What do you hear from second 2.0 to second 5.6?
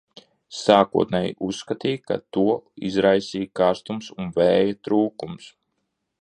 ka to izraisīja karstums un vēja trūkums.